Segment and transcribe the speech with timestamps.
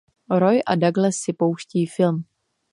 [0.29, 2.23] Roy a Douglas si pouští film.